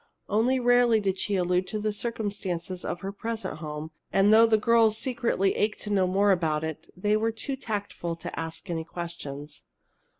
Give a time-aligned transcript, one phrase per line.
[0.27, 4.57] Only rarely did she allude to the circumstances of her present home, and though the
[4.57, 8.83] girls secretly ached to know more about it, they were too tactful to ask any
[8.83, 9.65] questions.